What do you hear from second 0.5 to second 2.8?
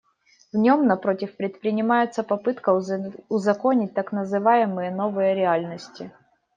В нем, напротив, предпринимается попытка